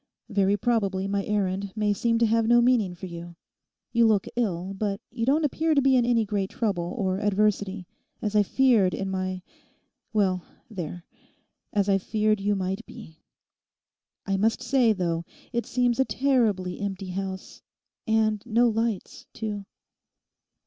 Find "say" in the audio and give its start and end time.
14.63-14.91